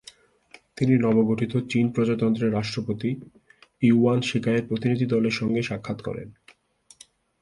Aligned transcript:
তিনি 0.77 0.93
নবগঠিত 0.97 1.53
চীন 1.69 1.85
প্রজাতন্ত্রের 1.91 2.53
রাষ্ট্রপতি 2.53 3.09
ইয়ুয়ান 3.81 4.19
শিকাইয়ের 4.21 4.67
প্রতিনিধিদলের 4.67 5.31
সঙ্গে 5.31 5.61
সাক্ষাৎ 5.61 5.99
করেন। 6.01 6.27